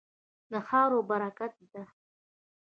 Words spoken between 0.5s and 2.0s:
دا خاوره برکتي ده.